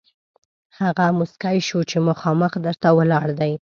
هغه 0.79 1.05
موسکی 1.19 1.57
شو 1.67 1.79
چې 1.89 1.97
مخامخ 2.09 2.51
در 2.65 2.75
ته 2.81 2.89
ولاړ 2.97 3.27
دی. 3.39 3.51